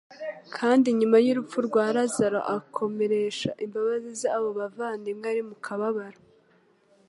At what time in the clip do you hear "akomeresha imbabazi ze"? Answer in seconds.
2.57-4.27